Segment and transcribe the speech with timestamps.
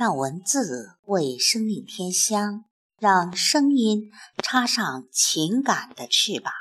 [0.00, 2.64] 让文字为生命添香，
[2.96, 4.10] 让声音
[4.42, 6.54] 插上情感的翅膀。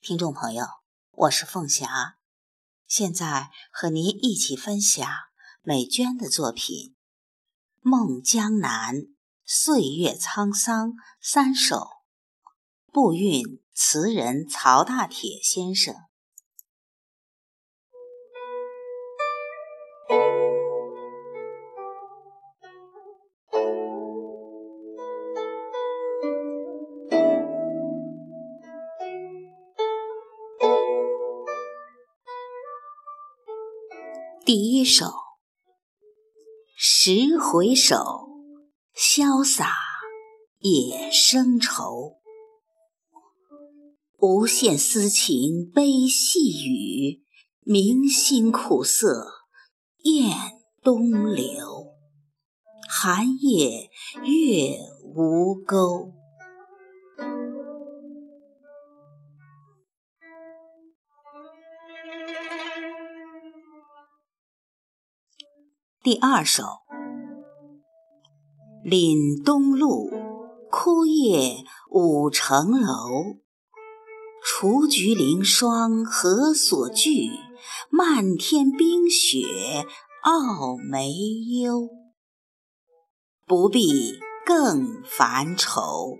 [0.00, 0.64] 听众朋友，
[1.10, 2.18] 我是凤霞，
[2.86, 5.04] 现在和您一起分享
[5.62, 6.76] 美娟的作品
[7.80, 8.94] 《梦江南·
[9.44, 11.78] 岁月沧桑三首》，
[12.92, 15.96] 步韵词人曹大铁先生。
[34.42, 35.06] 第一首，
[36.74, 37.96] 十回首，
[38.96, 39.74] 潇洒
[40.58, 42.16] 也生愁。
[44.18, 47.22] 无限私情悲细雨，
[47.60, 49.26] 铭心苦涩
[50.04, 50.34] 雁
[50.82, 51.94] 东流。
[52.88, 53.90] 寒夜
[54.24, 54.78] 月
[55.14, 56.19] 无钩。
[66.02, 66.62] 第二首，
[68.82, 70.10] 岭东路，
[70.70, 73.36] 枯叶五层楼。
[74.42, 77.28] 雏菊凌霜何所惧？
[77.90, 79.84] 漫天冰雪
[80.22, 81.12] 傲梅
[81.60, 81.90] 忧。
[83.46, 86.16] 不必更烦愁。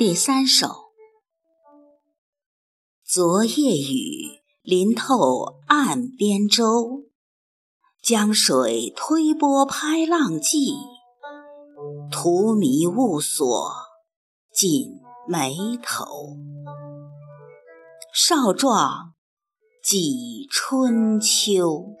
[0.00, 0.94] 第三首，
[3.04, 7.10] 昨夜雨淋透岸边舟，
[8.02, 10.72] 江水推波拍浪际，
[12.10, 13.72] 荼蘼雾锁
[14.54, 16.38] 紧眉头。
[18.14, 19.12] 少壮
[19.84, 21.94] 几春秋。